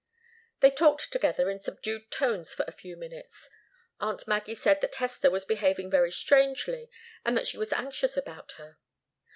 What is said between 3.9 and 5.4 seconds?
Aunt Maggie said that Hester